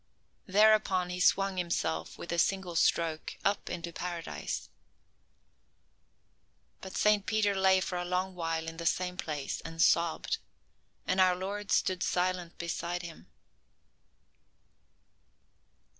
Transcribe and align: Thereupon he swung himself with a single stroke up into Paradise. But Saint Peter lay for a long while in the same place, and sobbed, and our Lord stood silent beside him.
Thereupon 0.47 1.11
he 1.11 1.19
swung 1.19 1.57
himself 1.57 2.17
with 2.17 2.31
a 2.31 2.39
single 2.39 2.75
stroke 2.75 3.35
up 3.45 3.69
into 3.69 3.93
Paradise. 3.93 4.67
But 6.81 6.97
Saint 6.97 7.27
Peter 7.27 7.53
lay 7.53 7.81
for 7.81 7.99
a 7.99 8.03
long 8.03 8.33
while 8.33 8.67
in 8.67 8.77
the 8.77 8.87
same 8.87 9.15
place, 9.15 9.61
and 9.63 9.79
sobbed, 9.79 10.39
and 11.05 11.21
our 11.21 11.35
Lord 11.35 11.71
stood 11.71 12.01
silent 12.01 12.57
beside 12.57 13.03
him. 13.03 13.27